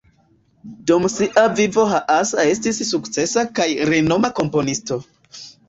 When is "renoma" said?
3.93-4.35